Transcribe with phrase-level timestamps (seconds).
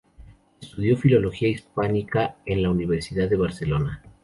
[0.59, 4.01] Estudió Filología Hispánica en la Universidad de Barcelona.